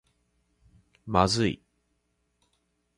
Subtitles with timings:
[1.05, 1.61] まずい